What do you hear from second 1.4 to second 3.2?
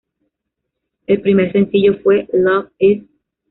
sencillo fue "Love Is".